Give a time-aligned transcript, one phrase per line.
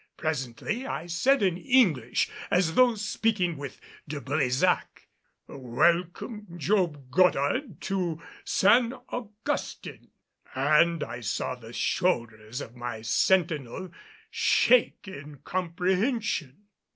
[0.17, 4.81] Presently I said in English as though speaking with De Brésac:
[5.45, 10.09] "Welcome, Job Goddard, to San Augustin,"
[10.55, 13.91] and I saw the shoulders of my sentinel
[14.31, 16.63] shake in comprehension.